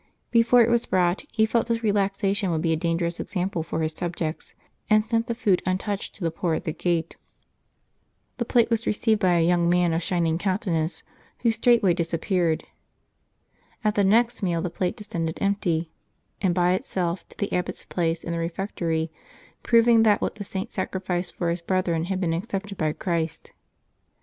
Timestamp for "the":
5.27-5.35, 6.23-6.31, 6.63-6.73, 8.37-8.45, 11.97-12.03, 13.93-14.09, 14.63-14.71, 17.37-17.53, 18.31-18.39, 20.33-20.43